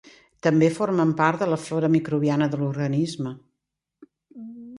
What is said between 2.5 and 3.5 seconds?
de l'organisme.